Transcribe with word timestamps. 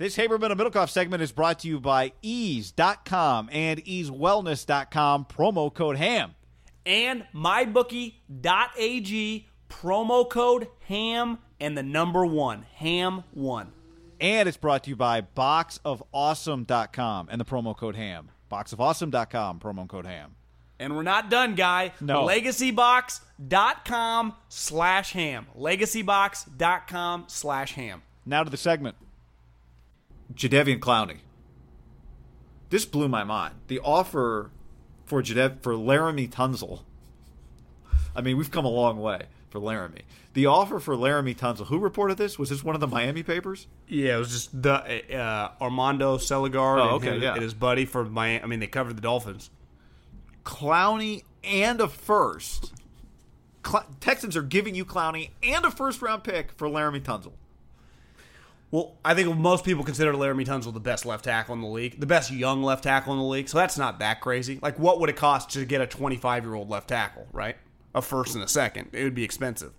This 0.00 0.16
Haberman 0.16 0.50
and 0.50 0.58
Middlekauff 0.58 0.88
segment 0.88 1.22
is 1.22 1.30
brought 1.30 1.58
to 1.58 1.68
you 1.68 1.78
by 1.78 2.14
eaze.com 2.22 3.50
and 3.52 3.84
eazewellness.com, 3.84 5.26
promo 5.26 5.74
code 5.74 5.98
HAM. 5.98 6.34
And 6.86 7.26
mybookie.ag, 7.34 8.14
promo 9.68 10.30
code 10.30 10.68
HAM, 10.88 11.38
and 11.60 11.76
the 11.76 11.82
number 11.82 12.24
one, 12.24 12.64
HAM1. 12.80 13.66
And 14.18 14.48
it's 14.48 14.56
brought 14.56 14.84
to 14.84 14.90
you 14.90 14.96
by 14.96 15.20
boxofawesome.com 15.20 17.28
and 17.30 17.38
the 17.38 17.44
promo 17.44 17.76
code 17.76 17.96
HAM. 17.96 18.30
Boxofawesome.com, 18.50 19.60
promo 19.60 19.86
code 19.86 20.06
HAM. 20.06 20.34
And 20.78 20.96
we're 20.96 21.02
not 21.02 21.28
done, 21.28 21.54
guy. 21.54 21.92
No. 22.00 22.26
Legacybox.com 22.26 24.34
slash 24.48 25.12
ham. 25.12 25.46
Legacybox.com 25.58 27.24
slash 27.26 27.74
ham. 27.74 28.00
Now 28.24 28.44
to 28.44 28.48
the 28.48 28.56
segment. 28.56 28.96
Jadeveon 30.34 30.78
Clowney. 30.80 31.18
This 32.70 32.84
blew 32.84 33.08
my 33.08 33.24
mind. 33.24 33.54
The 33.68 33.80
offer 33.80 34.50
for 35.04 35.22
Jadev 35.22 35.62
for 35.62 35.74
Laremy 35.74 36.30
Tunsil. 36.30 36.82
I 38.14 38.20
mean, 38.20 38.36
we've 38.36 38.50
come 38.50 38.64
a 38.64 38.68
long 38.70 39.00
way 39.00 39.22
for 39.50 39.60
Laremy. 39.60 40.02
The 40.34 40.46
offer 40.46 40.78
for 40.78 40.94
Laremy 40.94 41.36
Tunsil. 41.36 41.66
Who 41.66 41.78
reported 41.78 42.16
this? 42.16 42.38
Was 42.38 42.50
this 42.50 42.62
one 42.62 42.76
of 42.76 42.80
the 42.80 42.86
Miami 42.86 43.24
papers? 43.24 43.66
Yeah, 43.88 44.14
it 44.16 44.18
was 44.18 44.30
just 44.30 44.62
the 44.62 45.16
uh, 45.16 45.50
Armando 45.60 46.16
Salguero 46.18 46.78
Oh, 46.78 46.82
and, 46.82 46.90
okay, 47.04 47.16
him- 47.16 47.22
yeah. 47.22 47.32
and 47.34 47.42
his 47.42 47.54
buddy 47.54 47.84
for 47.84 48.04
Miami. 48.04 48.42
I 48.42 48.46
mean, 48.46 48.60
they 48.60 48.68
covered 48.68 48.96
the 48.96 49.00
Dolphins. 49.02 49.50
Clowney 50.44 51.24
and 51.42 51.80
a 51.80 51.88
first. 51.88 52.72
Cl- 53.66 53.84
Texans 54.00 54.36
are 54.36 54.42
giving 54.42 54.74
you 54.76 54.84
Clowney 54.84 55.30
and 55.42 55.64
a 55.64 55.70
first 55.70 56.00
round 56.02 56.22
pick 56.24 56.52
for 56.52 56.68
Laremy 56.68 57.00
Tunsil. 57.02 57.32
Well, 58.70 58.96
I 59.04 59.14
think 59.14 59.36
most 59.36 59.64
people 59.64 59.82
consider 59.82 60.12
Laremy 60.12 60.46
Tunsil 60.46 60.72
the 60.72 60.78
best 60.78 61.04
left 61.04 61.24
tackle 61.24 61.54
in 61.54 61.60
the 61.60 61.66
league, 61.66 61.98
the 61.98 62.06
best 62.06 62.30
young 62.30 62.62
left 62.62 62.84
tackle 62.84 63.12
in 63.12 63.18
the 63.18 63.24
league. 63.24 63.48
So 63.48 63.58
that's 63.58 63.76
not 63.76 63.98
that 63.98 64.20
crazy. 64.20 64.60
Like, 64.62 64.78
what 64.78 65.00
would 65.00 65.10
it 65.10 65.16
cost 65.16 65.50
to 65.50 65.64
get 65.64 65.80
a 65.80 65.86
25 65.86 66.44
year 66.44 66.54
old 66.54 66.70
left 66.70 66.88
tackle, 66.88 67.26
right? 67.32 67.56
A 67.94 68.02
first 68.02 68.36
and 68.36 68.44
a 68.44 68.48
second. 68.48 68.90
It 68.92 69.02
would 69.02 69.14
be 69.14 69.24
expensive. 69.24 69.72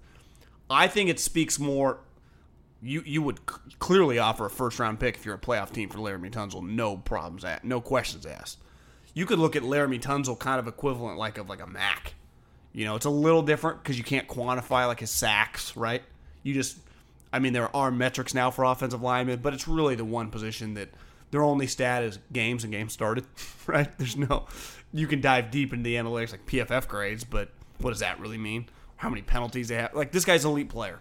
I 0.70 0.88
think 0.88 1.10
it 1.10 1.20
speaks 1.20 1.58
more. 1.58 2.00
You 2.82 3.04
you 3.06 3.22
would 3.22 3.40
c- 3.40 3.76
clearly 3.80 4.20
offer 4.20 4.48
a 4.48 4.50
first 4.50 4.80
round 4.80 5.00
pick 5.00 5.16
if 5.16 5.26
you're 5.26 5.36
a 5.36 5.40
playoff 5.40 5.72
team 5.72 5.88
for 5.88 6.00
Laremy 6.00 6.32
Tunsil. 6.32 6.62
No 6.68 6.98
problems 6.98 7.46
at, 7.46 7.64
No 7.64 7.80
questions 7.80 8.26
asked. 8.26 8.58
You 9.14 9.26
could 9.26 9.40
look 9.40 9.56
at 9.56 9.64
Laremy 9.64 10.02
Tunsil 10.02 10.38
kind 10.38 10.60
of 10.60 10.68
equivalent 10.68 11.18
like 11.18 11.38
of 11.38 11.48
like 11.48 11.62
a 11.62 11.68
Mack. 11.68 12.16
You 12.74 12.86
know, 12.86 12.96
it's 12.96 13.06
a 13.06 13.10
little 13.10 13.42
different 13.42 13.84
because 13.84 13.98
you 13.98 14.04
can't 14.04 14.28
quantify 14.28 14.88
like 14.88 15.02
his 15.02 15.12
sacks, 15.12 15.76
right? 15.76 16.02
You 16.44 16.54
just, 16.54 16.78
I 17.34 17.40
mean, 17.40 17.54
there 17.54 17.74
are 17.76 17.92
metrics 17.92 18.34
now 18.34 18.52
for 18.52 18.66
offensive 18.66 19.02
linemen, 19.02 19.40
but 19.42 19.54
it's 19.54 19.68
really 19.68 19.96
the 19.96 20.06
one 20.06 20.30
position 20.30 20.74
that 20.74 20.90
their 21.32 21.44
only 21.44 21.68
stat 21.68 22.04
is 22.04 22.20
games 22.32 22.64
and 22.64 22.74
games 22.74 22.94
started, 22.94 23.26
right? 23.68 23.98
There's 23.98 24.18
no, 24.18 24.48
you 24.94 25.08
can 25.08 25.22
dive 25.22 25.52
deep 25.52 25.74
into 25.74 25.84
the 25.84 25.96
analytics 25.96 26.32
like 26.32 26.46
PFF 26.46 26.88
grades, 26.88 27.24
but 27.24 27.50
what 27.80 27.92
does 27.92 28.00
that 28.00 28.20
really 28.20 28.38
mean? 28.38 28.68
How 28.98 29.10
many 29.10 29.22
penalties 29.22 29.70
they 29.70 29.76
have? 29.76 29.94
Like 29.94 30.12
this 30.12 30.26
guy's 30.26 30.46
an 30.46 30.52
elite 30.52 30.70
player. 30.70 31.00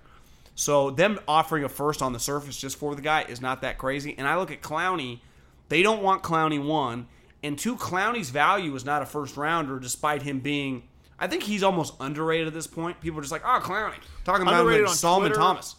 So 0.55 0.91
them 0.91 1.19
offering 1.27 1.65
a 1.65 1.69
first 1.69 2.03
on 2.03 2.13
the 2.13 2.19
surface 2.19 2.57
just 2.57 2.77
for 2.77 2.95
the 2.95 3.03
guy 3.03 3.23
is 3.23 3.41
not 3.41 3.63
that 3.63 3.79
crazy. 3.79 4.15
And 4.17 4.27
I 4.27 4.37
look 4.37 4.51
at 4.51 4.63
Clowney, 4.63 5.21
they 5.69 5.83
don't 5.83 6.03
want 6.03 6.23
Clowney 6.23 6.65
one, 6.65 7.07
and 7.43 7.59
two, 7.59 7.77
Clowney's 7.77 8.31
value 8.31 8.75
is 8.75 8.85
not 8.85 9.03
a 9.03 9.07
first 9.07 9.37
rounder, 9.37 9.79
despite 9.79 10.23
him 10.23 10.41
being. 10.41 10.85
I 11.19 11.27
think 11.27 11.43
he's 11.43 11.63
almost 11.63 11.95
underrated 12.01 12.47
at 12.47 12.55
this 12.55 12.67
point. 12.67 13.01
People 13.01 13.19
are 13.19 13.23
just 13.23 13.33
like, 13.33 13.43
oh, 13.45 13.61
Clowney, 13.63 13.95
talking 14.25 14.43
about 14.43 14.55
him 14.55 14.61
Underrated 14.61 14.89
on 14.89 14.95
Solomon 14.95 15.31
Twitter? 15.31 15.41
Thomas. 15.41 15.77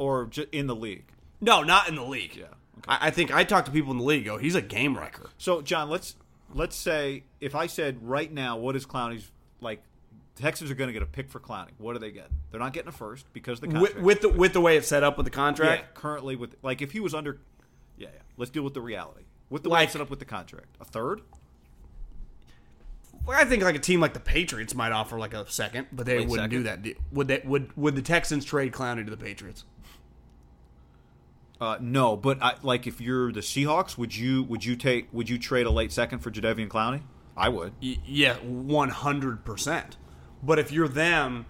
Or 0.00 0.26
ju- 0.26 0.46
in 0.50 0.66
the 0.66 0.74
league. 0.74 1.04
No, 1.42 1.62
not 1.62 1.88
in 1.88 1.94
the 1.94 2.02
league. 2.04 2.34
Yeah, 2.36 2.46
I, 2.88 3.08
I 3.08 3.10
think 3.10 3.32
I 3.34 3.44
talked 3.44 3.66
to 3.66 3.72
people 3.72 3.92
in 3.92 3.98
the 3.98 4.04
league. 4.04 4.24
Go, 4.24 4.38
he's 4.38 4.54
a 4.54 4.62
game 4.62 4.96
wrecker. 4.96 5.28
So, 5.36 5.60
John, 5.60 5.90
let's 5.90 6.16
let's 6.54 6.74
say 6.74 7.24
if 7.40 7.54
I 7.54 7.66
said 7.66 7.98
right 8.02 8.32
now, 8.32 8.56
what 8.56 8.74
is 8.76 8.86
Clowney's 8.86 9.30
like? 9.60 9.82
Texans 10.36 10.70
are 10.70 10.74
going 10.74 10.88
to 10.88 10.94
get 10.94 11.02
a 11.02 11.06
pick 11.06 11.28
for 11.28 11.38
Clowney. 11.38 11.68
What 11.76 11.92
do 11.92 11.98
they 11.98 12.12
get? 12.12 12.28
They're 12.50 12.60
not 12.60 12.72
getting 12.72 12.88
a 12.88 12.92
first 12.92 13.30
because 13.34 13.62
of 13.62 13.68
the 13.70 13.78
With, 13.78 13.92
contract. 13.92 14.00
with 14.06 14.20
the 14.22 14.28
with 14.30 14.52
the 14.54 14.60
way 14.62 14.76
it's 14.78 14.88
set 14.88 15.02
up 15.02 15.18
with 15.18 15.26
the 15.26 15.30
yeah, 15.32 15.36
contract. 15.36 15.94
currently 15.94 16.34
with 16.34 16.56
like 16.62 16.80
if 16.80 16.92
he 16.92 17.00
was 17.00 17.12
under, 17.14 17.38
yeah, 17.98 18.08
yeah. 18.14 18.20
Let's 18.38 18.50
deal 18.50 18.62
with 18.62 18.72
the 18.72 18.80
reality. 18.80 19.24
With 19.50 19.64
the 19.64 19.68
way 19.68 19.80
Like- 19.80 19.84
it's 19.84 19.92
set 19.92 20.00
up 20.00 20.08
with 20.08 20.18
the 20.18 20.24
contract, 20.24 20.68
a 20.80 20.84
third. 20.86 21.20
Well, 23.26 23.38
I 23.38 23.44
think 23.44 23.62
like 23.62 23.74
a 23.74 23.80
team 23.80 24.00
like 24.00 24.14
the 24.14 24.20
Patriots 24.20 24.74
might 24.74 24.92
offer 24.92 25.18
like 25.18 25.34
a 25.34 25.48
second, 25.50 25.88
but 25.92 26.06
they 26.06 26.18
Late 26.20 26.28
wouldn't 26.28 26.50
second? 26.52 26.82
do 26.82 26.90
that. 26.94 26.96
Would 27.12 27.28
they? 27.28 27.42
Would 27.44 27.76
would 27.76 27.94
the 27.96 28.02
Texans 28.02 28.44
trade 28.46 28.72
Clowney 28.72 29.04
to 29.04 29.10
the 29.10 29.16
Patriots? 29.16 29.64
Uh, 31.60 31.76
no, 31.80 32.16
but 32.16 32.42
I, 32.42 32.54
like 32.62 32.86
if 32.86 33.00
you're 33.00 33.32
the 33.32 33.40
Seahawks, 33.40 33.98
would 33.98 34.16
you 34.16 34.42
would 34.44 34.64
you 34.64 34.76
take 34.76 35.08
would 35.12 35.28
you 35.28 35.38
trade 35.38 35.66
a 35.66 35.70
late 35.70 35.92
second 35.92 36.20
for 36.20 36.30
Jadeveon 36.30 36.68
Clowney? 36.68 37.02
I 37.36 37.48
would. 37.50 37.74
Y- 37.82 37.98
yeah, 38.06 38.36
one 38.36 38.88
hundred 38.88 39.44
percent. 39.44 39.96
But 40.42 40.58
if 40.58 40.72
you're 40.72 40.88
them, 40.88 41.44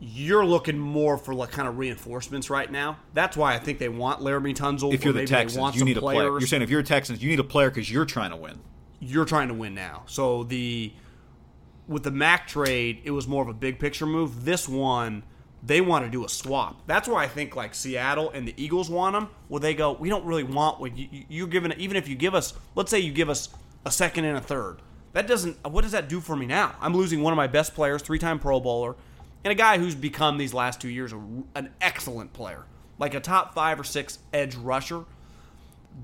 you're 0.00 0.44
looking 0.44 0.78
more 0.78 1.16
for 1.16 1.34
like 1.34 1.50
kind 1.50 1.68
of 1.68 1.78
reinforcements 1.78 2.50
right 2.50 2.70
now. 2.70 2.98
That's 3.12 3.36
why 3.36 3.54
I 3.54 3.58
think 3.58 3.78
they 3.78 3.88
want 3.88 4.20
Laremy 4.20 4.54
Tunsil. 4.54 4.92
If 4.92 5.04
you're 5.04 5.12
the 5.12 5.26
Texans, 5.26 5.76
you 5.76 5.84
need 5.84 5.96
a 5.96 6.00
player. 6.00 6.22
You're 6.38 6.40
saying 6.42 6.62
if 6.62 6.70
you're 6.70 6.80
a 6.80 6.84
Texans, 6.84 7.22
you 7.22 7.30
need 7.30 7.40
a 7.40 7.44
player 7.44 7.70
because 7.70 7.90
you're 7.90 8.04
trying 8.06 8.30
to 8.30 8.36
win. 8.36 8.60
you're 9.00 9.24
trying 9.26 9.48
to 9.48 9.54
win 9.54 9.74
now. 9.74 10.02
So 10.06 10.44
the 10.44 10.92
with 11.86 12.02
the 12.02 12.10
Mack 12.10 12.48
trade, 12.48 13.02
it 13.04 13.10
was 13.10 13.28
more 13.28 13.42
of 13.42 13.48
a 13.48 13.54
big 13.54 13.78
picture 13.78 14.06
move. 14.06 14.44
This 14.46 14.66
one, 14.68 15.22
they 15.66 15.80
want 15.80 16.04
to 16.04 16.10
do 16.10 16.24
a 16.24 16.28
swap. 16.28 16.82
That's 16.86 17.08
why 17.08 17.24
I 17.24 17.28
think 17.28 17.56
like 17.56 17.74
Seattle 17.74 18.30
and 18.30 18.46
the 18.46 18.54
Eagles 18.62 18.90
want 18.90 19.14
them. 19.14 19.28
Well, 19.48 19.60
they 19.60 19.74
go, 19.74 19.92
we 19.92 20.08
don't 20.10 20.24
really 20.26 20.42
want 20.44 20.78
what 20.80 20.96
you, 20.96 21.08
you- 21.10 21.24
you're 21.28 21.46
giving. 21.46 21.72
Even 21.78 21.96
if 21.96 22.06
you 22.08 22.14
give 22.14 22.34
us, 22.34 22.52
let's 22.74 22.90
say 22.90 22.98
you 22.98 23.12
give 23.12 23.30
us 23.30 23.48
a 23.86 23.90
second 23.90 24.24
and 24.26 24.36
a 24.36 24.40
third, 24.40 24.78
that 25.12 25.26
doesn't. 25.26 25.56
What 25.66 25.82
does 25.82 25.92
that 25.92 26.08
do 26.08 26.20
for 26.20 26.36
me 26.36 26.44
now? 26.46 26.74
I'm 26.80 26.94
losing 26.94 27.22
one 27.22 27.32
of 27.32 27.36
my 27.36 27.46
best 27.46 27.74
players, 27.74 28.02
three 28.02 28.18
time 28.18 28.38
Pro 28.38 28.60
Bowler, 28.60 28.96
and 29.44 29.52
a 29.52 29.54
guy 29.54 29.78
who's 29.78 29.94
become 29.94 30.38
these 30.38 30.52
last 30.52 30.80
two 30.80 30.88
years 30.88 31.12
an 31.12 31.70
excellent 31.80 32.32
player, 32.32 32.64
like 32.98 33.14
a 33.14 33.20
top 33.20 33.54
five 33.54 33.78
or 33.80 33.84
six 33.84 34.18
edge 34.32 34.54
rusher 34.56 35.04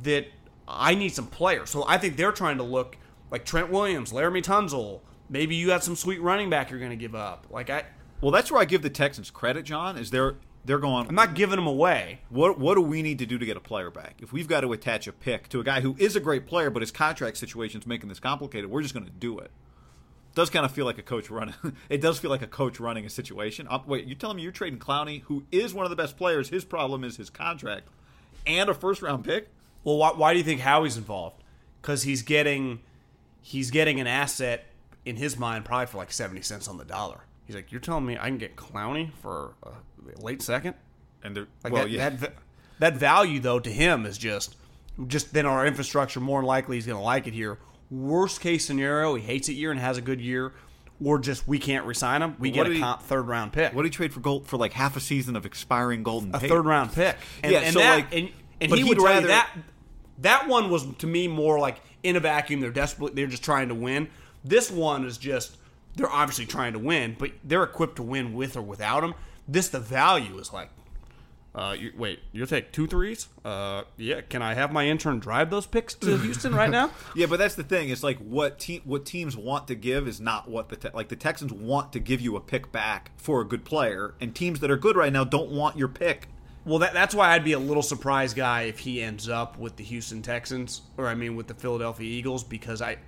that 0.04 0.26
I 0.68 0.94
need 0.94 1.10
some 1.14 1.26
players. 1.26 1.70
So 1.70 1.84
I 1.88 1.98
think 1.98 2.16
they're 2.16 2.32
trying 2.32 2.58
to 2.58 2.62
look 2.62 2.96
like 3.30 3.44
Trent 3.44 3.70
Williams, 3.70 4.12
Laremy 4.12 4.42
Tunsil. 4.42 5.00
Maybe 5.28 5.54
you 5.56 5.66
got 5.66 5.82
some 5.84 5.96
sweet 5.96 6.20
running 6.20 6.48
back 6.50 6.70
you're 6.70 6.78
going 6.78 6.90
to 6.90 6.96
give 6.96 7.14
up. 7.14 7.46
Like 7.50 7.70
I, 7.70 7.84
Well, 8.20 8.30
that's 8.30 8.50
where 8.50 8.60
I 8.60 8.64
give 8.64 8.82
the 8.82 8.90
Texans 8.90 9.30
credit, 9.30 9.64
John. 9.64 9.96
Is 9.96 10.10
they're 10.10 10.36
They're 10.64 10.78
going. 10.78 11.08
I'm 11.08 11.14
not 11.14 11.34
giving 11.34 11.56
them 11.56 11.66
away. 11.66 12.20
What 12.28 12.58
what 12.58 12.74
do 12.74 12.82
we 12.82 13.02
need 13.02 13.18
to 13.20 13.26
do 13.26 13.38
to 13.38 13.46
get 13.46 13.56
a 13.56 13.60
player 13.60 13.90
back? 13.90 14.16
If 14.20 14.32
we've 14.32 14.48
got 14.48 14.60
to 14.60 14.72
attach 14.72 15.06
a 15.06 15.12
pick 15.12 15.48
to 15.50 15.60
a 15.60 15.64
guy 15.64 15.80
who 15.80 15.96
is 15.98 16.16
a 16.16 16.20
great 16.20 16.46
player, 16.46 16.70
but 16.70 16.82
his 16.82 16.90
contract 16.90 17.38
situation 17.38 17.80
is 17.80 17.86
making 17.86 18.08
this 18.08 18.20
complicated, 18.20 18.70
we're 18.70 18.82
just 18.82 18.94
going 18.94 19.06
to 19.06 19.12
do 19.12 19.38
it. 19.38 19.50
Does 20.34 20.50
kind 20.50 20.64
of 20.64 20.70
feel 20.70 20.84
like 20.84 20.98
a 20.98 21.02
coach 21.02 21.30
running. 21.30 21.54
it 21.88 22.00
does 22.00 22.18
feel 22.18 22.30
like 22.30 22.42
a 22.42 22.46
coach 22.46 22.78
running 22.78 23.04
a 23.04 23.10
situation. 23.10 23.66
Uh, 23.68 23.80
wait, 23.86 24.06
you're 24.06 24.16
telling 24.16 24.36
me 24.36 24.42
you're 24.42 24.52
trading 24.52 24.78
Clowney, 24.78 25.22
who 25.22 25.44
is 25.50 25.74
one 25.74 25.86
of 25.86 25.90
the 25.90 25.96
best 25.96 26.16
players? 26.16 26.50
His 26.50 26.64
problem 26.64 27.04
is 27.04 27.16
his 27.16 27.30
contract 27.30 27.88
and 28.46 28.68
a 28.68 28.74
first 28.74 29.02
round 29.02 29.24
pick. 29.24 29.48
Well, 29.82 29.96
why, 29.96 30.10
why 30.10 30.32
do 30.32 30.38
you 30.38 30.44
think 30.44 30.60
Howie's 30.60 30.96
involved? 30.96 31.42
Because 31.80 32.02
he's 32.02 32.22
getting 32.22 32.80
he's 33.40 33.70
getting 33.70 33.98
an 33.98 34.06
asset 34.06 34.66
in 35.06 35.16
his 35.16 35.38
mind 35.38 35.64
probably 35.64 35.86
for 35.86 35.96
like 35.96 36.12
seventy 36.12 36.42
cents 36.42 36.68
on 36.68 36.76
the 36.76 36.84
dollar. 36.84 37.22
He's 37.50 37.56
like, 37.56 37.72
you're 37.72 37.80
telling 37.80 38.06
me 38.06 38.16
I 38.16 38.26
can 38.28 38.38
get 38.38 38.54
Clowney 38.54 39.10
for 39.22 39.54
a 39.64 39.70
late 40.22 40.40
second? 40.40 40.74
And 41.24 41.36
Like 41.64 41.72
well, 41.72 41.82
that, 41.82 41.90
yeah. 41.90 42.10
that 42.10 42.34
that 42.78 42.94
value 42.96 43.40
though 43.40 43.58
to 43.58 43.68
him 43.70 44.06
is 44.06 44.16
just 44.16 44.54
just 45.08 45.32
then 45.32 45.46
our 45.46 45.66
infrastructure 45.66 46.20
more 46.20 46.38
than 46.40 46.46
likely 46.46 46.76
he's 46.76 46.86
going 46.86 46.96
to 46.98 47.02
like 47.02 47.26
it 47.26 47.34
here. 47.34 47.58
Worst 47.90 48.40
case 48.40 48.64
scenario, 48.64 49.16
he 49.16 49.22
hates 49.24 49.48
it 49.48 49.54
here 49.54 49.72
and 49.72 49.80
has 49.80 49.98
a 49.98 50.00
good 50.00 50.20
year, 50.20 50.52
or 51.04 51.18
just 51.18 51.48
we 51.48 51.58
can't 51.58 51.84
resign 51.86 52.22
him. 52.22 52.36
We 52.38 52.50
What 52.50 52.54
get 52.54 52.66
a 52.68 52.74
he- 52.74 52.78
comp 52.80 53.02
third 53.02 53.26
round 53.26 53.52
pick, 53.52 53.74
what 53.74 53.82
do 53.82 53.86
you 53.88 53.92
trade 53.92 54.12
for 54.14 54.20
gold 54.20 54.46
for 54.46 54.56
like 54.58 54.72
half 54.74 54.96
a 54.96 55.00
season 55.00 55.34
of 55.34 55.44
expiring 55.44 56.04
golden? 56.04 56.32
a 56.32 56.38
third 56.38 56.66
round 56.66 56.92
pick. 56.92 57.16
And, 57.42 57.50
Yeah, 57.52 57.58
and 57.62 57.72
so, 57.74 57.80
that, 57.80 57.94
like- 57.96 58.14
and, 58.14 58.30
and 58.60 58.72
he 58.72 58.84
would 58.84 59.02
rather- 59.02 59.26
that 59.26 59.50
that 60.18 60.46
one 60.46 60.70
was 60.70 60.86
to 60.98 61.08
me 61.08 61.26
more 61.26 61.58
like 61.58 61.80
in 62.04 62.14
a 62.14 62.20
vacuum. 62.20 62.60
They're 62.60 62.70
desperate. 62.70 63.16
They're 63.16 63.26
just 63.26 63.42
trying 63.42 63.68
to 63.70 63.74
win. 63.74 64.08
This 64.44 64.70
one 64.70 65.04
is 65.04 65.18
just 65.18 65.56
they're 66.00 66.10
obviously 66.10 66.46
trying 66.46 66.72
to 66.72 66.78
win, 66.78 67.16
but 67.18 67.32
they're 67.44 67.62
equipped 67.62 67.96
to 67.96 68.02
win 68.02 68.34
with 68.34 68.56
or 68.56 68.62
without 68.62 69.04
him. 69.04 69.14
This 69.46 69.68
the 69.68 69.80
value 69.80 70.38
is 70.38 70.52
like 70.52 70.70
Uh, 71.52 71.74
you, 71.76 71.92
wait, 71.96 72.20
you'll 72.30 72.46
take 72.46 72.70
two 72.70 72.86
threes? 72.86 73.26
Uh, 73.44 73.82
yeah. 73.96 74.20
Can 74.20 74.40
I 74.40 74.54
have 74.54 74.72
my 74.72 74.86
intern 74.86 75.18
drive 75.18 75.50
those 75.50 75.66
picks 75.66 75.94
to 75.94 76.16
Houston 76.22 76.54
right 76.54 76.70
now? 76.70 76.90
Yeah, 77.16 77.26
but 77.26 77.38
that's 77.40 77.56
the 77.56 77.64
thing. 77.64 77.88
It's 77.88 78.04
like 78.04 78.18
what 78.18 78.60
te- 78.60 78.82
what 78.84 79.04
teams 79.04 79.36
want 79.36 79.66
to 79.68 79.74
give 79.74 80.06
is 80.06 80.20
not 80.20 80.48
what 80.48 80.68
the 80.68 80.76
te- 80.76 80.90
like 80.94 81.08
the 81.08 81.16
Texans 81.16 81.52
want 81.52 81.92
to 81.94 81.98
give 81.98 82.20
you 82.20 82.36
a 82.36 82.40
pick 82.40 82.70
back 82.70 83.10
for 83.16 83.40
a 83.40 83.44
good 83.44 83.64
player, 83.64 84.14
and 84.20 84.32
teams 84.34 84.60
that 84.60 84.70
are 84.70 84.76
good 84.76 84.94
right 84.96 85.12
now 85.12 85.24
don't 85.24 85.50
want 85.50 85.76
your 85.76 85.88
pick. 85.88 86.28
Well, 86.64 86.78
that, 86.80 86.92
that's 86.92 87.14
why 87.16 87.30
I'd 87.32 87.42
be 87.42 87.52
a 87.54 87.58
little 87.58 87.82
surprised, 87.82 88.36
guy, 88.36 88.62
if 88.64 88.78
he 88.80 89.02
ends 89.02 89.28
up 89.28 89.58
with 89.58 89.74
the 89.76 89.82
Houston 89.84 90.20
Texans, 90.22 90.82
or 90.98 91.08
I 91.08 91.14
mean, 91.16 91.34
with 91.34 91.48
the 91.48 91.54
Philadelphia 91.54 92.06
Eagles, 92.06 92.44
because 92.44 92.80
I, 92.82 92.98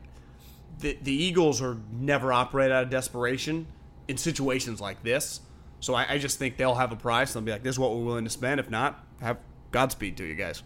the 0.83 0.99
the 1.03 1.13
Eagles 1.13 1.63
are 1.63 1.79
never 1.91 2.33
operate 2.33 2.71
out 2.71 2.85
of 2.85 2.91
desperation 2.91 3.67
in 4.09 4.17
situations 4.19 4.81
like 4.81 5.03
this. 5.03 5.41
So 5.81 5.95
I, 5.95 6.13
I 6.15 6.19
just 6.19 6.39
think 6.39 6.59
they'll 6.59 6.75
have 6.75 6.93
a 6.93 6.97
price. 6.97 7.33
They'll 7.33 7.43
be 7.43 7.51
like, 7.53 7.63
"This 7.63 7.75
is 7.75 7.79
what 7.79 7.91
we're 7.93 8.05
willing 8.05 8.25
to 8.25 8.31
spend." 8.31 8.61
If 8.61 8.69
not, 8.71 9.05
have 9.21 9.39
Godspeed 9.73 10.17
to 10.19 10.25
you 10.25 10.35
guys. 10.35 10.63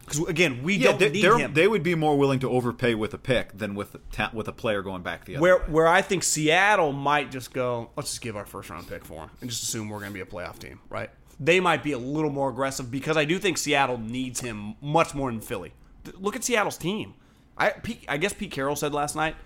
Because 0.00 0.20
again, 0.28 0.62
we 0.62 0.74
Yeah, 0.76 0.90
don't 0.90 0.98
they, 0.98 1.08
need 1.10 1.24
him. 1.24 1.54
they 1.54 1.66
would 1.66 1.82
be 1.82 1.94
more 1.94 2.18
willing 2.18 2.38
to 2.40 2.50
overpay 2.50 2.94
with 2.94 3.14
a 3.14 3.18
pick 3.18 3.56
than 3.56 3.74
with 3.74 3.96
ta- 4.12 4.30
with 4.34 4.48
a 4.48 4.52
player 4.52 4.82
going 4.82 5.02
back 5.02 5.24
the 5.24 5.36
other 5.36 5.40
where 5.42 5.56
way. 5.58 5.64
where 5.68 5.86
I 5.88 6.02
think 6.02 6.24
Seattle 6.24 6.92
might 6.92 7.30
just 7.30 7.54
go, 7.54 7.88
let's 7.96 8.10
just 8.10 8.20
give 8.20 8.36
our 8.36 8.44
first 8.44 8.68
round 8.68 8.86
pick 8.86 9.02
for 9.04 9.22
him 9.22 9.30
and 9.40 9.48
just 9.48 9.62
assume 9.62 9.88
we're 9.88 10.00
going 10.00 10.10
to 10.10 10.14
be 10.14 10.20
a 10.20 10.26
playoff 10.26 10.58
team, 10.58 10.78
right? 10.90 11.08
They 11.40 11.58
might 11.58 11.82
be 11.82 11.92
a 11.92 11.98
little 11.98 12.30
more 12.30 12.50
aggressive 12.50 12.90
because 12.90 13.16
I 13.16 13.24
do 13.24 13.38
think 13.38 13.56
Seattle 13.56 13.96
needs 13.96 14.40
him 14.40 14.74
much 14.82 15.14
more 15.14 15.30
than 15.32 15.40
Philly. 15.40 15.72
Look 16.18 16.36
at 16.36 16.44
Seattle's 16.44 16.76
team. 16.76 17.14
I 17.56 17.70
Pete, 17.70 18.04
I 18.08 18.16
guess 18.16 18.32
Pete 18.32 18.50
Carroll 18.50 18.76
said 18.76 18.92
last 18.92 19.16
night. 19.16 19.36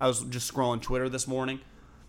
I 0.00 0.06
was 0.06 0.22
just 0.24 0.52
scrolling 0.52 0.82
Twitter 0.82 1.08
this 1.08 1.26
morning, 1.26 1.60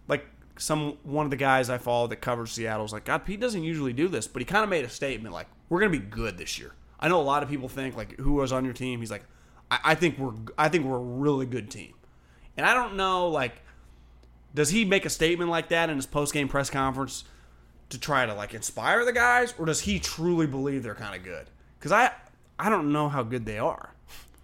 like 0.08 0.26
some 0.58 0.98
one 1.04 1.26
of 1.26 1.30
the 1.30 1.38
guys 1.38 1.70
I 1.70 1.78
follow 1.78 2.08
that 2.08 2.18
covers 2.18 2.52
Seattle 2.52 2.84
was 2.84 2.94
like, 2.94 3.06
God, 3.06 3.26
Pete 3.26 3.40
doesn't 3.40 3.64
usually 3.64 3.94
do 3.94 4.08
this, 4.08 4.28
but 4.28 4.42
he 4.42 4.46
kind 4.46 4.64
of 4.64 4.70
made 4.70 4.86
a 4.86 4.90
statement 4.90 5.34
like, 5.34 5.48
we're 5.70 5.82
to 5.82 5.90
be 5.90 6.00
good 6.00 6.38
this 6.38 6.58
year. 6.60 6.74
I 7.00 7.08
know 7.08 7.20
a 7.20 7.24
lot 7.24 7.44
of 7.44 7.50
people 7.50 7.70
think 7.70 7.96
like, 7.96 8.18
who 8.20 8.34
was 8.34 8.52
on 8.52 8.66
your 8.66 8.74
team? 8.74 9.00
He's 9.00 9.12
like, 9.12 9.24
I, 9.70 9.80
I 9.84 9.96
think 9.96 10.18
we're 10.18 10.34
I 10.58 10.70
think 10.70 10.86
we're 10.86 10.98
a 10.98 11.00
really 11.00 11.46
good 11.46 11.70
team, 11.70 11.94
and 12.58 12.66
I 12.66 12.74
don't 12.74 12.96
know 12.96 13.30
like 13.30 13.62
does 14.56 14.70
he 14.70 14.86
make 14.86 15.06
a 15.06 15.10
statement 15.10 15.52
like 15.52 15.70
that 15.70 15.90
in 15.90 15.98
his 15.98 16.06
post 16.06 16.34
game 16.34 16.48
press 16.48 16.70
conference 16.70 17.26
to 17.90 18.00
try 18.00 18.26
to 18.26 18.34
like 18.34 18.54
inspire 18.54 19.06
the 19.06 19.14
guys, 19.14 19.54
or 19.60 19.66
does 19.66 19.82
he 19.82 20.00
truly 20.00 20.48
believe 20.48 20.82
they're 20.82 20.96
kind 20.96 21.16
of 21.16 21.24
good? 21.24 21.50
Because 21.78 21.92
I 21.92 22.12
I 22.58 22.70
don't 22.70 22.92
know 22.92 23.10
how 23.10 23.22
good 23.22 23.46
they 23.46 23.60
are. 23.60 23.95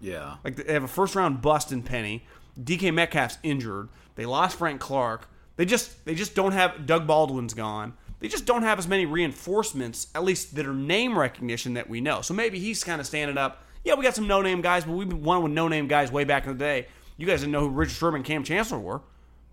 Yeah, 0.02 0.36
Like 0.42 0.56
they 0.56 0.72
have 0.72 0.82
a 0.82 0.88
first 0.88 1.14
round 1.14 1.40
bust 1.40 1.70
in 1.72 1.82
Penny. 1.82 2.26
DK 2.60 2.92
Metcalf's 2.92 3.38
injured. 3.42 3.88
They 4.16 4.26
lost 4.26 4.58
Frank 4.58 4.80
Clark. 4.80 5.28
They 5.56 5.64
just 5.64 6.04
they 6.04 6.14
just 6.14 6.34
don't 6.34 6.52
have 6.52 6.86
Doug 6.86 7.06
Baldwin's 7.06 7.54
gone. 7.54 7.94
They 8.18 8.28
just 8.28 8.44
don't 8.44 8.62
have 8.62 8.78
as 8.78 8.86
many 8.86 9.06
reinforcements, 9.06 10.08
at 10.14 10.22
least 10.24 10.54
that 10.56 10.66
are 10.66 10.74
name 10.74 11.18
recognition 11.18 11.74
that 11.74 11.88
we 11.88 12.00
know. 12.00 12.20
So 12.20 12.34
maybe 12.34 12.58
he's 12.58 12.84
kind 12.84 13.00
of 13.00 13.06
standing 13.06 13.38
up. 13.38 13.64
Yeah, 13.84 13.94
we 13.94 14.02
got 14.04 14.14
some 14.14 14.26
no 14.26 14.42
name 14.42 14.60
guys, 14.60 14.84
but 14.84 14.92
we've 14.92 15.08
been 15.08 15.22
one 15.22 15.42
with 15.42 15.52
no 15.52 15.66
name 15.68 15.88
guys 15.88 16.12
way 16.12 16.24
back 16.24 16.46
in 16.46 16.52
the 16.52 16.58
day. 16.58 16.86
You 17.16 17.26
guys 17.26 17.40
didn't 17.40 17.52
know 17.52 17.60
who 17.60 17.68
Richard 17.68 17.94
Sherman 17.94 18.16
and 18.20 18.24
Kam 18.24 18.44
Chancellor 18.44 18.78
were. 18.78 19.02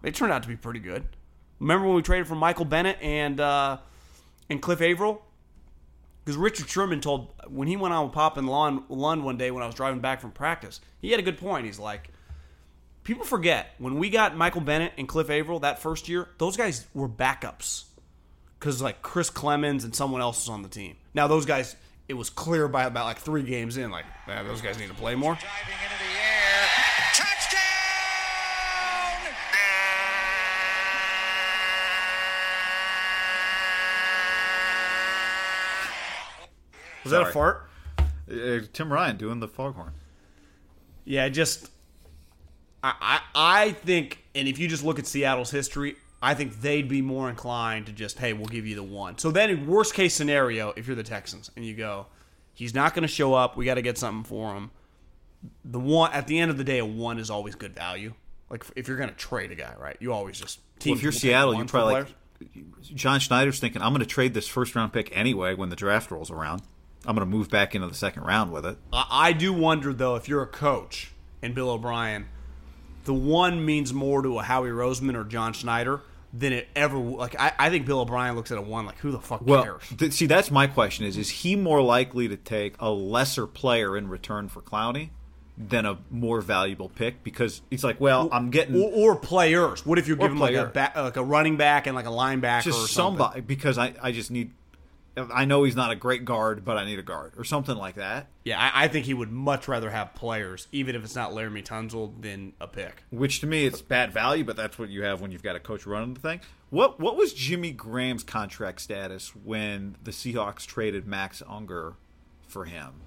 They 0.02 0.12
turned 0.12 0.32
out 0.32 0.44
to 0.44 0.50
be 0.50 0.56
pretty 0.56 0.80
good. 0.80 1.04
Remember 1.60 1.86
when 1.88 1.96
we 1.96 2.02
traded 2.02 2.28
for 2.28 2.36
Michael 2.36 2.66
Bennett 2.66 2.98
and 3.02 3.40
uh, 3.40 3.78
and 4.50 4.62
Cliff 4.62 4.82
Avril? 4.82 5.24
Because 6.24 6.38
Richard 6.38 6.70
Sherman 6.70 7.02
told 7.02 7.34
when 7.48 7.68
he 7.68 7.76
went 7.76 7.94
on 7.94 8.06
with 8.06 8.14
Pop 8.14 8.38
and 8.38 8.48
Lund, 8.48 8.84
one 9.24 9.38
day 9.38 9.52
when 9.52 9.64
I 9.64 9.66
was 9.66 9.76
driving 9.76 10.00
back 10.00 10.22
from 10.22 10.32
practice, 10.32 10.80
he 11.02 11.12
had 11.12 11.20
a 11.20 11.24
good 11.24 11.38
point. 11.38 11.66
He's 11.66 11.80
like, 11.80 12.10
people 13.04 13.26
forget 13.26 13.74
when 13.80 13.98
we 13.98 14.10
got 14.10 14.38
Michael 14.38 14.62
Bennett 14.62 14.94
and 14.98 15.08
Cliff 15.08 15.30
Avril 15.30 15.60
that 15.60 15.80
first 15.80 16.08
year, 16.08 16.28
those 16.38 16.56
guys 16.56 16.86
were 16.94 17.10
backups 17.10 17.86
because 18.60 18.82
like 18.82 19.02
Chris 19.02 19.30
Clemons 19.32 19.84
and 19.84 19.96
someone 19.96 20.22
else 20.22 20.46
was 20.46 20.50
on 20.50 20.62
the 20.62 20.70
team. 20.70 20.96
Now 21.14 21.28
those 21.28 21.46
guys, 21.46 21.76
it 22.08 22.14
was 22.14 22.30
clear 22.30 22.68
by 22.68 22.84
about 22.84 23.06
like 23.06 23.18
three 23.18 23.44
games 23.44 23.78
in, 23.78 23.90
like 23.90 24.06
man, 24.28 24.46
those 24.46 24.62
guys 24.62 24.78
need 24.78 24.90
to 24.90 24.96
play 24.96 25.16
more. 25.16 25.34
Diving 25.34 25.84
into 25.84 25.98
the 26.04 26.20
air. 26.20 26.68
Touchdown! 27.14 27.70
Was 37.04 37.12
that 37.12 37.22
a 37.22 37.26
fart? 37.28 37.70
Uh, 38.00 38.60
Tim 38.74 38.92
Ryan 38.92 39.18
doing 39.18 39.40
the 39.40 39.48
foghorn. 39.48 39.94
Yeah, 41.06 41.30
just 41.30 41.70
I, 42.84 42.94
I 43.02 43.20
I 43.36 43.72
think, 43.72 44.24
and 44.36 44.48
if 44.48 44.60
you 44.60 44.68
just 44.68 44.84
look 44.84 45.00
at 45.00 45.08
Seattle's 45.08 45.52
history, 45.52 45.96
I 46.22 46.34
think 46.34 46.62
they'd 46.62 46.88
be 46.88 47.02
more 47.02 47.30
inclined 47.30 47.88
to 47.88 47.92
just, 47.92 48.20
hey, 48.20 48.34
we'll 48.34 48.46
give 48.46 48.66
you 48.66 48.76
the 48.76 48.84
one. 48.84 49.18
So 49.18 49.32
then, 49.32 49.50
in 49.50 49.68
worst 49.68 49.94
case 49.94 50.14
scenario, 50.14 50.74
if 50.76 50.88
you're 50.88 50.96
the 50.96 51.04
Texans 51.04 51.50
and 51.56 51.66
you 51.66 51.76
go, 51.76 52.08
he's 52.54 52.76
not 52.76 52.94
going 52.94 53.04
to 53.04 53.08
show 53.08 53.34
up, 53.34 53.58
we 53.58 53.66
got 53.66 53.76
to 53.76 53.82
get 53.82 53.98
something 53.98 54.24
for 54.24 54.54
him. 54.54 54.72
The 55.64 55.80
one 55.80 56.12
at 56.12 56.28
the 56.28 56.40
end 56.40 56.52
of 56.52 56.58
the 56.58 56.64
day, 56.64 56.80
a 56.80 56.86
one 56.86 57.18
is 57.18 57.30
always 57.30 57.56
good 57.56 57.74
value. 57.74 58.14
Like 58.50 58.66
if 58.76 58.88
you're 58.88 58.98
going 58.98 59.10
to 59.10 59.16
trade 59.16 59.52
a 59.52 59.56
guy, 59.56 59.74
right? 59.80 59.98
You 60.00 60.12
always 60.12 60.40
just 60.40 60.60
Well, 60.86 60.96
if 60.96 61.04
you're 61.04 61.12
Seattle, 61.12 61.56
you 61.56 61.66
probably 61.66 61.94
like. 61.94 62.08
John 62.82 63.20
Schneider's 63.20 63.60
thinking, 63.60 63.82
I'm 63.82 63.92
going 63.92 64.00
to 64.00 64.06
trade 64.06 64.34
this 64.34 64.48
first 64.48 64.74
round 64.76 64.94
pick 64.94 65.16
anyway 65.16 65.56
when 65.56 65.70
the 65.70 65.76
draft 65.76 66.10
rolls 66.10 66.32
around. 66.32 66.62
I'm 67.06 67.16
going 67.16 67.26
to 67.28 67.38
move 67.38 67.50
back 67.50 67.76
into 67.76 67.88
the 67.88 67.96
second 67.96 68.24
round 68.24 68.52
with 68.52 68.66
it. 68.66 68.78
I, 68.92 69.32
do 69.34 69.54
wonder 69.54 69.94
though 69.94 70.16
if 70.16 70.28
you're 70.28 70.42
a 70.42 70.48
coach 70.48 71.12
and 71.42 71.56
Bill 71.56 71.70
O'Brien, 71.70 72.28
the 73.06 73.14
one 73.14 73.66
means 73.66 73.94
more 73.94 74.22
to 74.22 74.40
a 74.40 74.44
Howie 74.44 74.70
Roseman 74.70 75.16
or 75.16 75.24
John 75.24 75.54
Schneider 75.54 76.02
than 76.34 76.54
it 76.54 76.68
ever. 76.76 76.98
Like 76.98 77.40
I, 77.40 77.54
I 77.58 77.70
think 77.70 77.86
Bill 77.86 78.02
O'Brien 78.02 78.36
looks 78.36 78.52
at 78.52 78.58
a 78.58 78.62
one 78.62 78.86
like 78.86 78.98
who 79.00 79.12
the 79.12 79.20
fuck 79.20 79.42
Well, 79.44 79.64
cares? 79.64 79.82
th- 79.98 80.12
see, 80.14 80.26
that's 80.26 80.52
my 80.52 80.68
question: 80.68 81.06
is 81.06 81.18
is 81.18 81.30
he 81.30 81.56
more 81.56 81.82
likely 81.82 82.28
to 82.28 82.38
take 82.38 82.76
a 82.80 82.90
lesser 82.92 83.48
player 83.48 83.98
in 83.98 84.10
return 84.10 84.50
for 84.50 84.62
Clowney 84.62 85.10
than 85.58 85.86
a 85.86 85.98
more 86.12 86.42
valuable 86.42 86.90
pick? 86.90 87.24
Because 87.24 87.62
he's 87.72 87.84
like, 87.84 88.00
well, 88.00 88.30
I'm 88.32 88.50
getting 88.52 88.76
or, 88.76 89.14
or 89.14 89.16
players. 89.16 89.86
What 89.86 89.98
if 89.98 90.08
you're 90.08 90.18
giving 90.18 90.38
like 90.38 90.54
a 90.56 90.66
back, 90.66 90.96
like 90.96 91.18
a 91.18 91.24
running 91.24 91.58
back 91.58 91.88
and 91.88 91.96
like 91.96 92.06
a 92.06 92.10
linebacker 92.10 92.60
or 92.60 92.62
just 92.64 92.94
something? 92.94 93.18
somebody 93.20 93.42
because 93.42 93.78
I, 93.78 93.94
I 94.02 94.12
just 94.12 94.30
need. 94.30 94.52
I 95.18 95.46
know 95.46 95.64
he's 95.64 95.76
not 95.76 95.92
a 95.92 95.96
great 95.96 96.24
guard, 96.26 96.64
but 96.64 96.78
I 96.78 96.86
need 96.86 97.00
a 97.00 97.04
guard 97.04 97.34
or 97.38 97.44
something 97.44 97.76
like 97.76 97.96
that. 97.96 98.28
Yeah, 98.46 98.60
I, 98.60 98.86
I 98.86 98.88
think 98.88 99.06
he 99.06 99.14
would 99.14 99.32
much 99.32 99.68
rather 99.68 99.90
have 99.90 100.16
players, 100.16 100.68
even 100.72 100.96
if 100.96 101.04
it's 101.04 101.16
not 101.16 101.32
Laremy 101.32 101.66
Tunsil, 101.66 102.22
than 102.22 102.54
a 102.62 102.68
pick. 102.68 103.04
Which 103.10 103.42
to 103.42 103.48
me, 103.48 103.66
it's 103.66 103.82
bad 103.82 104.14
value, 104.14 104.44
but 104.44 104.56
that's 104.56 104.80
what 104.80 104.90
you 104.90 105.04
have 105.04 105.20
when 105.22 105.32
you've 105.32 105.44
got 105.44 105.56
a 105.56 105.60
coach 105.60 105.86
running 105.86 106.14
the 106.14 106.20
thing. 106.22 106.40
What 106.70 107.00
what 107.00 107.16
was 107.18 107.34
Jimmy 107.34 107.72
Graham's 107.72 108.24
contract 108.24 108.80
status 108.82 109.36
when 109.36 109.96
the 110.04 110.12
Seahawks 110.12 110.66
traded 110.66 111.06
Max 111.08 111.42
Unger 111.50 111.96
for 112.48 112.66
him? 112.66 113.02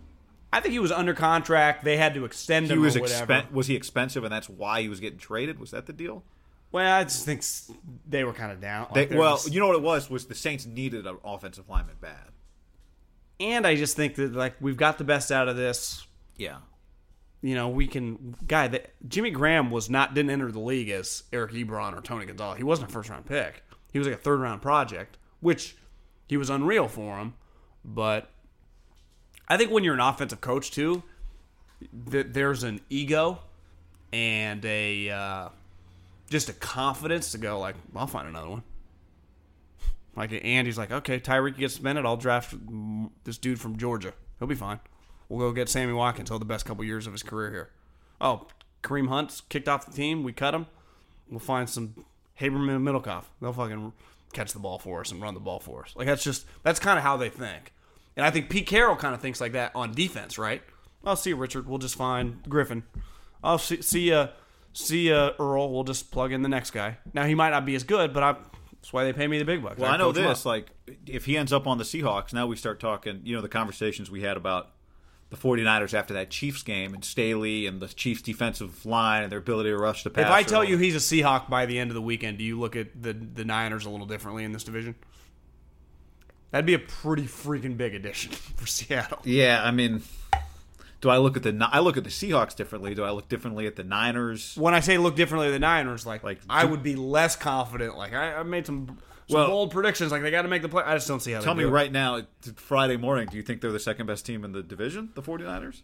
I 0.53 0.61
think 0.61 0.73
he 0.73 0.79
was 0.81 0.93
under 0.93 1.15
contract. 1.15 1.83
They 1.83 1.97
had 1.97 2.13
to 2.15 2.25
extend 2.27 2.67
He 2.67 2.73
him 2.75 2.81
was 2.83 2.97
or 2.97 3.01
whatever. 3.01 3.33
expen- 3.33 3.53
was 3.53 3.69
he 3.69 3.75
expensive, 3.77 4.23
and 4.23 4.31
that's 4.33 4.51
why 4.51 4.83
he 4.83 4.89
was 4.89 5.01
getting 5.01 5.19
traded. 5.19 5.59
Was 5.59 5.71
that 5.71 5.87
the 5.87 5.93
deal? 5.95 6.25
Well, 6.73 7.00
I 7.00 7.05
just 7.05 7.25
think 7.25 7.45
they 8.09 8.25
were 8.25 8.33
kind 8.33 8.50
of 8.50 8.61
down. 8.61 8.88
Like, 8.95 9.11
They, 9.11 9.17
well, 9.17 9.37
just- 9.37 9.52
you 9.52 9.61
know 9.61 9.67
what 9.69 9.76
it 9.76 9.83
was 9.83 10.11
was 10.11 10.26
the 10.26 10.35
Saints 10.35 10.67
needed 10.67 11.07
an 11.07 11.19
offensive 11.25 11.69
lineman 11.69 11.97
bad. 12.00 12.31
and 13.41 13.67
I 13.67 13.76
just 13.76 13.95
think 13.97 14.14
that 14.17 14.33
like 14.35 14.55
we've 14.61 14.76
got 14.76 14.99
the 14.99 15.05
best 15.05 15.31
out 15.31 15.49
of 15.49 15.57
this. 15.57 16.07
Yeah, 16.37 16.59
You 17.43 17.55
know, 17.55 17.69
we 17.69 17.87
can 17.87 18.35
guy 18.49 18.69
that 18.69 18.93
Jimmy 19.09 19.31
Graham 19.31 19.71
was 19.71 19.91
not 19.91 20.14
didn't 20.14 20.31
enter 20.31 20.50
the 20.50 20.61
league 20.61 20.88
as 20.88 21.25
Eric 21.33 21.52
Ebron 21.52 21.97
or 21.97 22.00
Tony 22.00 22.25
Gonzalez. 22.26 22.57
He 22.59 22.64
wasn't 22.64 22.88
a 22.88 22.93
first 22.93 23.11
round 23.11 23.26
pick. 23.26 23.62
He 23.93 23.99
was 23.99 24.09
like 24.09 24.17
a 24.17 24.21
third 24.21 24.41
round 24.41 24.62
project, 24.62 25.19
which 25.41 25.76
he 26.29 26.37
was 26.37 26.49
unreal 26.50 26.88
for 26.88 27.19
him. 27.19 27.35
But 27.85 28.31
I 29.49 29.57
think 29.57 29.71
when 29.71 29.85
you're 29.85 29.95
an 29.95 30.00
offensive 30.00 30.41
coach 30.41 30.71
too, 30.71 31.02
th- 32.11 32.29
there's 32.31 32.62
an 32.62 32.81
ego 32.88 33.41
and 34.12 34.64
a 34.64 35.11
uh, 35.11 35.49
just 36.33 36.49
a 36.49 36.53
confidence 36.53 37.33
to 37.33 37.39
go 37.39 37.61
like, 37.61 37.77
I'll 37.95 38.07
find 38.07 38.27
another 38.27 38.49
one. 38.49 38.62
Like 40.17 40.33
Andy's 40.45 40.77
like, 40.77 40.91
okay, 40.91 41.21
Tyreek 41.21 41.57
gets 41.57 41.75
suspended. 41.75 42.05
I'll 42.05 42.17
draft 42.17 42.55
this 43.25 43.39
dude 43.39 43.61
from 43.61 43.77
Georgia. 43.77 44.12
He'll 44.39 44.49
be 44.49 44.55
fine. 44.55 44.81
We'll 45.29 45.49
go 45.49 45.53
get 45.53 45.69
Sammy 45.69 45.93
Watkins. 45.93 46.29
He'll 46.29 46.39
the 46.39 46.45
best 46.45 46.67
couple 46.67 46.85
years 46.85 47.07
of 47.07 47.12
his 47.12 47.23
career 47.23 47.51
here. 47.51 47.71
Oh, 48.21 48.49
Kareem 48.83 49.09
Hunt's 49.09 49.41
kicked 49.43 49.69
off 49.69 49.87
the 49.87 49.93
team. 49.93 50.25
We 50.25 50.33
cut 50.33 50.55
him. 50.55 50.67
We'll 51.31 51.39
find 51.39 51.69
some 51.71 52.05
Haberman 52.41 52.77
and 52.77 52.87
Middlekauff. 52.87 53.25
They'll 53.41 53.53
fucking 53.53 53.93
catch 54.33 54.53
the 54.53 54.59
ball 54.59 54.79
for 54.79 55.01
us 55.01 55.12
and 55.12 55.23
run 55.23 55.35
the 55.35 55.41
ball 55.41 55.61
for 55.61 55.83
us. 55.85 55.95
Like 55.97 56.07
that's 56.07 56.25
just 56.25 56.47
that's 56.62 56.81
kind 56.81 56.99
of 56.99 57.05
how 57.05 57.17
they 57.17 57.29
think. 57.29 57.73
And 58.17 58.27
I 58.27 58.31
think 58.31 58.51
Pete 58.51 58.67
Carroll 58.67 58.97
kind 58.97 59.15
of 59.15 59.21
thinks 59.21 59.41
like 59.41 59.53
that 59.53 59.73
on 59.75 59.93
defense, 59.93 60.39
right? 60.39 60.62
I'll 61.05 61.17
see 61.17 61.31
you, 61.31 61.37
Richard. 61.37 61.67
We'll 61.67 61.79
just 61.79 61.97
find 61.97 62.43
Griffin. 62.49 62.83
I'll 63.43 63.59
see, 63.59 63.83
see 63.83 64.11
ya, 64.11 64.29
see 64.73 65.09
ya, 65.09 65.33
Earl. 65.38 65.73
We'll 65.73 65.85
just 65.85 66.11
plug 66.11 66.33
in 66.33 66.43
the 66.43 66.49
next 66.49 66.71
guy. 66.71 66.99
Now 67.14 67.25
he 67.25 67.35
might 67.35 67.50
not 67.50 67.64
be 67.64 67.75
as 67.75 67.85
good, 67.85 68.12
but 68.12 68.23
I, 68.23 68.33
that's 68.73 68.93
why 68.93 69.05
they 69.05 69.12
pay 69.12 69.26
me 69.26 69.38
the 69.38 69.45
big 69.45 69.62
bucks. 69.62 69.79
Well, 69.79 69.91
I 69.91 69.97
know 69.97 70.12
this. 70.12 70.45
Like, 70.45 70.71
if 71.07 71.25
he 71.25 71.37
ends 71.37 71.52
up 71.52 71.67
on 71.67 71.79
the 71.79 71.85
Seahawks, 71.85 72.33
now 72.33 72.47
we 72.47 72.57
start 72.57 72.81
talking. 72.81 73.21
You 73.25 73.37
know, 73.37 73.43
the 73.43 73.49
conversations 73.49 74.11
we 74.11 74.23
had 74.23 74.37
about 74.37 74.71
the 75.31 75.37
49ers 75.38 75.95
after 75.95 76.12
that 76.12 76.29
Chiefs 76.29 76.62
game 76.62 76.93
and 76.93 77.02
Staley 77.02 77.67
and 77.67 77.81
the 77.81 77.88
Chiefs' 77.88 78.21
defensive 78.21 78.85
line 78.85 79.23
and 79.23 79.33
their 79.33 79.38
ability 79.38 79.71
to 79.71 79.79
rush 79.79 80.05
the 80.05 80.11
passer. 80.11 80.26
If 80.26 80.33
I 80.33 80.43
tell 80.43 80.62
you 80.62 80.76
he's 80.76 80.95
a 80.95 80.99
Seahawk 80.99 81.49
by 81.49 81.64
the 81.64 81.79
end 81.79 81.91
of 81.91 81.95
the 81.95 82.02
weekend, 82.02 82.37
do 82.37 82.45
you 82.45 82.61
look 82.61 82.76
at 82.76 83.02
the 83.02 83.14
the 83.14 83.45
Niners 83.45 83.87
a 83.87 83.91
little 83.91 84.07
differently 84.07 84.45
in 84.45 84.52
this 84.52 84.64
division? 84.64 84.95
That'd 86.50 86.67
be 86.67 86.75
a 86.75 86.79
pretty 86.79 87.23
freaking 87.23 87.79
big 87.79 87.95
addition 87.95 88.33
for 88.57 88.67
Seattle. 88.67 89.21
yeah, 89.25 89.62
I 89.64 89.71
mean, 89.71 90.02
do 91.03 91.11
I 91.11 91.19
look 91.19 91.37
at 91.37 91.43
the 91.43 91.69
I 91.71 91.81
look 91.81 91.97
at 91.99 92.05
the 92.05 92.11
Seahawks 92.11 92.57
differently? 92.57 92.95
Do 92.95 93.05
I 93.05 93.11
look 93.11 93.29
differently 93.29 93.67
at 93.67 93.77
the 93.77 93.85
Niners? 93.85 94.57
When 94.57 94.73
I 94.73 94.81
say 94.81 94.97
look 94.97 95.15
differently 95.17 95.49
at 95.49 95.51
the 95.51 95.59
Niners, 95.59 96.07
like, 96.07 96.23
Like, 96.25 96.39
I 96.49 96.63
do- 96.65 96.69
would 96.71 96.83
be 96.83 96.97
less 96.97 97.37
confident. 97.37 97.97
Like 97.99 98.15
I, 98.15 98.37
I 98.37 98.43
made 98.45 98.65
some, 98.65 98.87
some 99.29 99.37
Well- 99.37 99.49
bold 99.49 99.71
predictions. 99.73 100.11
Like 100.13 100.23
they 100.23 100.31
got 100.31 100.43
to 100.43 100.49
make 100.49 100.63
the 100.63 100.69
play. 100.71 100.83
I 100.85 100.95
just 100.95 101.07
don't 101.09 101.21
see 101.21 101.33
how. 101.33 101.41
Tell 101.41 101.55
me 101.55 101.65
it. 101.65 101.69
right 101.69 101.93
now, 101.93 102.23
Friday 102.57 102.97
morning, 102.97 103.29
do 103.31 103.37
you 103.37 103.43
think 103.43 103.61
they're 103.61 103.71
the 103.73 103.79
second 103.79 104.07
best 104.07 104.25
team 104.25 104.45
in 104.45 104.53
the 104.53 104.63
division, 104.63 105.11
the 105.15 105.23
49ers? 105.23 105.83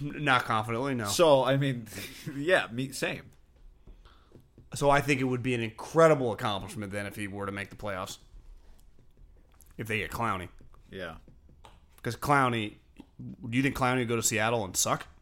Not 0.00 0.44
confidently, 0.46 0.94
no. 0.94 1.04
So, 1.04 1.10
So, 1.12 1.44
I 1.44 1.56
mean, 1.56 1.86
yeah, 2.36 2.66
me 2.72 2.92
same. 2.92 3.22
So 4.74 4.90
I 4.90 5.00
think 5.00 5.20
it 5.20 5.24
would 5.24 5.42
be 5.42 5.54
an 5.54 5.60
incredible 5.62 6.32
accomplishment 6.32 6.92
then 6.92 7.06
if 7.06 7.14
he 7.16 7.28
were 7.28 7.46
to 7.46 7.52
make 7.52 7.70
the 7.70 7.76
playoffs. 7.76 8.18
If 9.78 9.86
they 9.86 9.98
get 9.98 10.10
Clowney, 10.10 10.48
Yeah. 10.90 11.14
because 11.96 12.16
Clowney, 12.16 12.74
do 13.18 13.56
you 13.56 13.62
think 13.62 13.74
Clowney 13.76 13.98
would 13.98 14.08
go 14.08 14.16
to 14.16 14.22
Seattle 14.22 14.64
and 14.64 14.76
suck? 14.76 15.06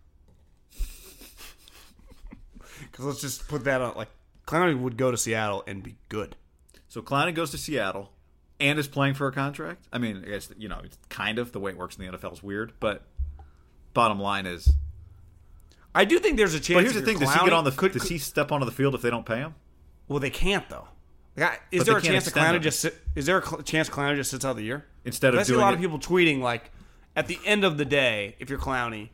Because 2.90 3.04
let's 3.06 3.20
just 3.20 3.48
put 3.48 3.64
that 3.64 3.80
on. 3.80 3.94
Like 3.96 4.08
Clowney 4.46 4.78
would 4.78 4.96
go 4.96 5.10
to 5.10 5.16
Seattle 5.16 5.64
and 5.66 5.82
be 5.82 5.96
good. 6.08 6.36
So 6.88 7.02
Clowney 7.02 7.34
goes 7.34 7.50
to 7.52 7.58
Seattle 7.58 8.12
and 8.60 8.78
is 8.78 8.86
playing 8.86 9.14
for 9.14 9.26
a 9.26 9.32
contract. 9.32 9.86
I 9.92 9.98
mean, 9.98 10.22
I 10.24 10.28
guess 10.28 10.50
you 10.56 10.68
know, 10.68 10.80
it's 10.84 10.96
kind 11.08 11.38
of 11.38 11.52
the 11.52 11.60
way 11.60 11.72
it 11.72 11.76
works 11.78 11.96
in 11.96 12.06
the 12.06 12.16
NFL 12.16 12.34
is 12.34 12.42
weird, 12.42 12.72
but 12.80 13.02
bottom 13.94 14.20
line 14.20 14.46
is. 14.46 14.72
I 15.94 16.04
do 16.04 16.18
think 16.18 16.36
there's 16.36 16.54
a 16.54 16.60
chance. 16.60 16.76
But 16.76 16.82
here's 16.84 16.94
the 16.94 17.02
thing: 17.02 17.18
you're 17.18 17.26
does 17.26 17.34
he 17.34 17.44
get 17.44 17.52
on 17.52 17.64
the? 17.64 17.70
could- 17.72 17.92
does 17.92 18.08
he 18.08 18.18
step 18.18 18.52
onto 18.52 18.64
the 18.66 18.72
field 18.72 18.94
if 18.94 19.02
they 19.02 19.10
don't 19.10 19.26
pay 19.26 19.38
him? 19.38 19.54
Well, 20.08 20.18
they 20.20 20.30
can't 20.30 20.68
though. 20.68 20.88
Like, 21.36 21.62
is 21.72 21.80
But 21.80 21.86
there 21.86 21.96
a 21.96 22.02
chance 22.02 22.26
that 22.26 22.34
Clowney 22.34 22.52
them. 22.54 22.62
just 22.62 22.78
sit, 22.80 22.96
is 23.16 23.26
there 23.26 23.38
a 23.38 23.62
chance 23.64 23.88
Clowney 23.88 24.14
just 24.14 24.30
sits 24.30 24.44
out 24.44 24.54
the 24.54 24.62
year 24.62 24.84
Instead 25.04 25.34
of 25.34 25.40
I 25.40 25.42
see 25.42 25.54
a 25.54 25.58
lot 25.58 25.72
it- 25.72 25.76
of 25.76 25.80
people 25.80 25.98
tweeting 25.98 26.40
like, 26.40 26.70
at 27.16 27.26
the 27.26 27.38
end 27.44 27.64
of 27.64 27.78
the 27.78 27.84
day, 27.84 28.36
if 28.38 28.50
you're 28.50 28.58
Clowney, 28.58 29.10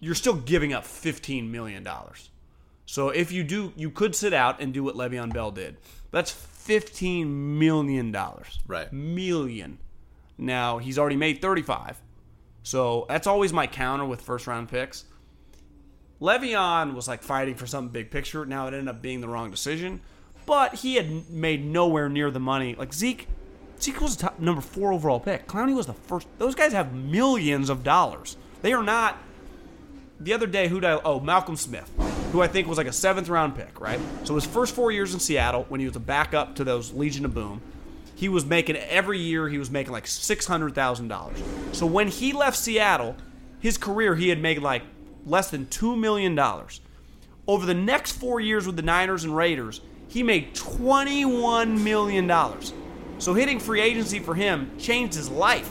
you're 0.00 0.14
still 0.14 0.34
giving 0.34 0.72
up 0.72 0.84
15 0.84 1.50
million 1.50 1.82
dollars. 1.82 2.30
So 2.86 3.08
if 3.08 3.32
you 3.32 3.42
do, 3.44 3.72
you 3.76 3.90
could 3.90 4.14
sit 4.14 4.32
out 4.34 4.60
and 4.60 4.74
do 4.74 4.84
what 4.84 4.96
Le'Veon 4.96 5.32
Bell 5.32 5.50
did. 5.50 5.76
That's 6.10 6.30
15 6.30 7.58
million 7.58 8.12
dollars. 8.12 8.60
Right. 8.66 8.92
Million. 8.92 9.78
Now 10.36 10.78
he's 10.78 10.98
already 10.98 11.16
made 11.16 11.40
35. 11.40 12.00
So 12.62 13.06
that's 13.08 13.26
always 13.26 13.52
my 13.52 13.66
counter 13.66 14.04
with 14.04 14.20
first 14.20 14.46
round 14.46 14.68
picks. 14.68 15.04
Le'Veon 16.20 16.94
was 16.94 17.08
like 17.08 17.22
fighting 17.22 17.56
for 17.56 17.66
something 17.66 17.92
big 17.92 18.10
picture. 18.10 18.46
Now 18.46 18.66
it 18.66 18.74
ended 18.74 18.88
up 18.88 19.02
being 19.02 19.20
the 19.20 19.28
wrong 19.28 19.50
decision, 19.50 20.00
but 20.46 20.76
he 20.76 20.94
had 20.94 21.30
made 21.30 21.64
nowhere 21.64 22.08
near 22.08 22.30
the 22.30 22.40
money. 22.40 22.74
Like 22.76 22.92
Zeke, 22.92 23.26
Zeke 23.82 24.00
was 24.00 24.16
the 24.16 24.22
top, 24.22 24.38
number 24.38 24.60
four 24.60 24.92
overall 24.92 25.18
pick. 25.20 25.46
Clowney 25.46 25.74
was 25.74 25.86
the 25.86 25.92
first. 25.92 26.28
Those 26.38 26.54
guys 26.54 26.72
have 26.72 26.94
millions 26.94 27.68
of 27.68 27.82
dollars. 27.82 28.36
They 28.62 28.72
are 28.72 28.82
not. 28.82 29.18
The 30.20 30.32
other 30.32 30.46
day, 30.46 30.68
who 30.68 30.80
did 30.80 30.88
I? 30.88 31.00
Oh, 31.04 31.18
Malcolm 31.18 31.56
Smith, 31.56 31.90
who 32.30 32.40
I 32.42 32.46
think 32.46 32.68
was 32.68 32.78
like 32.78 32.86
a 32.86 32.92
seventh 32.92 33.28
round 33.28 33.56
pick, 33.56 33.80
right? 33.80 33.98
So 34.22 34.36
his 34.36 34.46
first 34.46 34.74
four 34.74 34.92
years 34.92 35.14
in 35.14 35.20
Seattle, 35.20 35.66
when 35.68 35.80
he 35.80 35.86
was 35.86 35.96
a 35.96 36.00
backup 36.00 36.54
to 36.56 36.64
those 36.64 36.92
Legion 36.92 37.24
of 37.24 37.34
Boom, 37.34 37.60
he 38.14 38.28
was 38.28 38.46
making 38.46 38.76
every 38.76 39.18
year 39.18 39.48
he 39.48 39.58
was 39.58 39.68
making 39.68 39.92
like 39.92 40.06
six 40.06 40.46
hundred 40.46 40.76
thousand 40.76 41.08
dollars. 41.08 41.42
So 41.72 41.86
when 41.86 42.06
he 42.06 42.32
left 42.32 42.56
Seattle, 42.56 43.16
his 43.58 43.76
career 43.76 44.14
he 44.14 44.28
had 44.28 44.40
made 44.40 44.58
like 44.60 44.82
less 45.26 45.50
than 45.50 45.66
two 45.66 45.96
million 45.96 46.36
dollars. 46.36 46.80
Over 47.48 47.66
the 47.66 47.74
next 47.74 48.12
four 48.12 48.38
years 48.38 48.64
with 48.64 48.76
the 48.76 48.82
Niners 48.82 49.24
and 49.24 49.36
Raiders, 49.36 49.80
he 50.06 50.22
made 50.22 50.54
twenty-one 50.54 51.82
million 51.82 52.28
dollars. 52.28 52.72
So 53.22 53.34
hitting 53.34 53.60
free 53.60 53.80
agency 53.80 54.18
for 54.18 54.34
him 54.34 54.76
changed 54.78 55.14
his 55.14 55.30
life. 55.30 55.68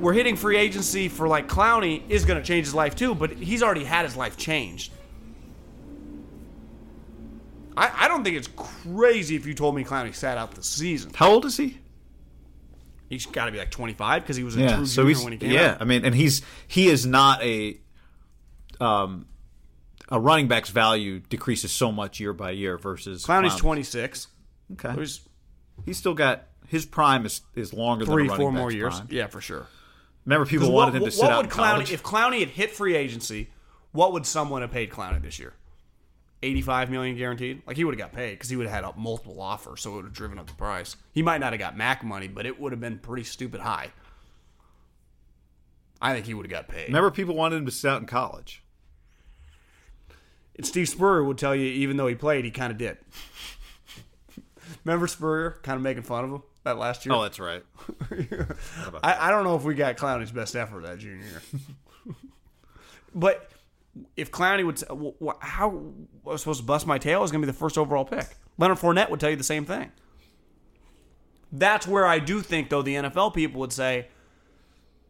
Where 0.00 0.12
hitting 0.12 0.34
free 0.34 0.56
agency 0.56 1.08
for 1.08 1.28
like 1.28 1.46
Clowney 1.46 2.02
is 2.08 2.24
going 2.24 2.40
to 2.40 2.44
change 2.44 2.66
his 2.66 2.74
life 2.74 2.96
too, 2.96 3.14
but 3.14 3.30
he's 3.30 3.62
already 3.62 3.84
had 3.84 4.04
his 4.04 4.16
life 4.16 4.36
changed. 4.36 4.92
I, 7.76 7.92
I 7.94 8.08
don't 8.08 8.24
think 8.24 8.36
it's 8.36 8.48
crazy 8.56 9.36
if 9.36 9.46
you 9.46 9.54
told 9.54 9.76
me 9.76 9.84
Clowney 9.84 10.12
sat 10.12 10.36
out 10.36 10.50
the 10.56 10.64
season. 10.64 11.12
How 11.14 11.30
old 11.30 11.44
is 11.44 11.56
he? 11.56 11.78
He's 13.08 13.26
got 13.26 13.44
to 13.44 13.52
be 13.52 13.58
like 13.58 13.70
25 13.70 14.22
because 14.22 14.34
he 14.36 14.42
was 14.42 14.56
a 14.56 14.62
Yeah, 14.62 14.76
true 14.76 14.86
so 14.86 15.02
junior 15.02 15.14
he's 15.14 15.22
when 15.22 15.32
he 15.34 15.38
came 15.38 15.50
yeah. 15.52 15.70
out. 15.74 15.80
I 15.80 15.84
mean, 15.84 16.04
and 16.04 16.12
he's 16.12 16.42
he 16.66 16.88
is 16.88 17.06
not 17.06 17.40
a 17.40 17.78
um 18.80 19.26
a 20.08 20.18
running 20.18 20.48
back's 20.48 20.70
value 20.70 21.20
decreases 21.20 21.70
so 21.70 21.92
much 21.92 22.18
year 22.18 22.32
by 22.32 22.50
year 22.50 22.78
versus 22.78 23.24
Clowney's 23.24 23.54
Clowney. 23.54 23.58
26. 23.60 24.26
Okay, 24.72 24.92
There's 24.92 25.18
he's 25.18 25.33
still 25.92 26.14
got 26.14 26.46
his 26.68 26.86
prime 26.86 27.26
is 27.26 27.42
is 27.54 27.72
longer 27.72 28.04
three, 28.04 28.28
than 28.28 28.36
four 28.36 28.52
more 28.52 28.70
years. 28.70 28.96
prime. 28.96 29.08
Yeah, 29.10 29.26
for 29.26 29.40
sure. 29.40 29.66
Remember, 30.24 30.46
people 30.46 30.72
wanted 30.72 30.94
what, 30.94 30.94
him 30.94 31.00
to 31.00 31.04
what 31.04 31.12
sit 31.12 31.30
out 31.30 31.36
would 31.38 31.46
in 31.46 31.52
Clowney 31.52 31.70
college. 31.70 31.92
if 31.92 32.02
Clowney 32.02 32.40
had 32.40 32.48
hit 32.48 32.70
free 32.70 32.96
agency? 32.96 33.50
What 33.92 34.12
would 34.12 34.26
someone 34.26 34.62
have 34.62 34.72
paid 34.72 34.90
Clowney 34.90 35.22
this 35.22 35.38
year? 35.38 35.54
85 36.42 36.90
million 36.90 37.16
guaranteed. 37.16 37.62
Like 37.66 37.76
he 37.76 37.84
would 37.84 37.98
have 37.98 38.10
got 38.10 38.16
paid 38.16 38.32
because 38.32 38.48
he 38.48 38.56
would 38.56 38.66
have 38.66 38.74
had 38.74 38.84
a 38.84 38.98
multiple 38.98 39.40
offers, 39.40 39.82
so 39.82 39.92
it 39.92 39.96
would 39.96 40.04
have 40.06 40.14
driven 40.14 40.38
up 40.38 40.46
the 40.46 40.54
price. 40.54 40.96
He 41.12 41.22
might 41.22 41.38
not 41.38 41.52
have 41.52 41.60
got 41.60 41.76
Mack 41.76 42.04
money, 42.04 42.28
but 42.28 42.44
it 42.46 42.60
would 42.60 42.72
have 42.72 42.80
been 42.80 42.98
pretty 42.98 43.24
stupid 43.24 43.60
high. 43.60 43.92
I 46.02 46.12
think 46.12 46.26
he 46.26 46.34
would 46.34 46.44
have 46.44 46.50
got 46.50 46.68
paid. 46.68 46.88
Remember, 46.88 47.10
people 47.10 47.34
wanted 47.34 47.56
him 47.56 47.66
to 47.66 47.72
sit 47.72 47.88
out 47.88 48.00
in 48.00 48.06
college. 48.06 48.62
And 50.56 50.66
Steve 50.66 50.88
Spurrier 50.88 51.24
would 51.24 51.38
tell 51.38 51.54
you, 51.54 51.66
even 51.66 51.96
though 51.96 52.06
he 52.06 52.14
played, 52.14 52.44
he 52.44 52.50
kind 52.50 52.70
of 52.70 52.78
did. 52.78 52.98
Remember 54.84 55.06
Spurrier 55.06 55.58
kind 55.62 55.76
of 55.76 55.82
making 55.82 56.02
fun 56.02 56.24
of 56.24 56.30
him 56.30 56.42
that 56.64 56.78
last 56.78 57.04
year? 57.04 57.14
Oh, 57.14 57.22
that's 57.22 57.38
right. 57.38 57.62
I, 59.02 59.28
I 59.28 59.30
don't 59.30 59.44
know 59.44 59.56
if 59.56 59.62
we 59.62 59.74
got 59.74 59.96
Clowney's 59.96 60.32
best 60.32 60.56
effort 60.56 60.82
that 60.82 60.98
junior 60.98 61.24
year. 61.24 61.42
but 63.14 63.50
if 64.16 64.30
Clowney 64.30 64.64
would, 64.64 64.78
say, 64.78 64.86
well, 64.90 65.38
how 65.40 65.92
I 66.26 66.30
was 66.30 66.40
supposed 66.40 66.60
to 66.60 66.66
bust 66.66 66.86
my 66.86 66.98
tail 66.98 67.22
is 67.24 67.30
going 67.30 67.42
to 67.42 67.46
be 67.46 67.52
the 67.52 67.58
first 67.58 67.78
overall 67.78 68.04
pick. 68.04 68.26
Leonard 68.58 68.78
Fournette 68.78 69.10
would 69.10 69.20
tell 69.20 69.30
you 69.30 69.36
the 69.36 69.44
same 69.44 69.64
thing. 69.64 69.92
That's 71.52 71.86
where 71.86 72.06
I 72.06 72.18
do 72.18 72.40
think, 72.40 72.70
though, 72.70 72.82
the 72.82 72.94
NFL 72.94 73.34
people 73.34 73.60
would 73.60 73.72
say, 73.72 74.08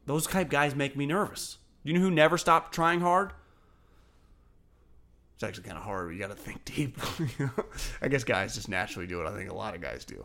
those 0.06 0.26
type 0.26 0.50
guys 0.50 0.74
make 0.74 0.96
me 0.96 1.06
nervous. 1.06 1.58
You 1.82 1.94
know 1.94 2.00
who 2.00 2.10
never 2.10 2.36
stopped 2.36 2.74
trying 2.74 3.00
hard? 3.00 3.32
It's 5.34 5.42
actually 5.42 5.64
kind 5.64 5.76
of 5.76 5.84
hard. 5.84 6.12
You 6.12 6.18
got 6.20 6.28
to 6.28 6.34
think 6.34 6.64
deep. 6.64 6.96
I 8.02 8.08
guess 8.08 8.24
guys 8.24 8.54
just 8.54 8.68
naturally 8.68 9.06
do 9.06 9.20
it. 9.20 9.26
I 9.26 9.34
think 9.36 9.50
a 9.50 9.54
lot 9.54 9.74
of 9.74 9.80
guys 9.80 10.04
do. 10.04 10.24